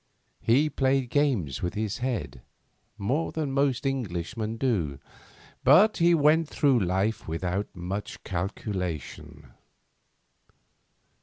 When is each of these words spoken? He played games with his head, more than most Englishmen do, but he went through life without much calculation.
He 0.41 0.67
played 0.67 1.11
games 1.11 1.61
with 1.61 1.75
his 1.75 1.99
head, 1.99 2.41
more 2.97 3.31
than 3.31 3.51
most 3.51 3.85
Englishmen 3.85 4.57
do, 4.57 4.97
but 5.63 5.97
he 5.97 6.15
went 6.15 6.49
through 6.49 6.79
life 6.79 7.27
without 7.27 7.67
much 7.75 8.23
calculation. 8.23 9.51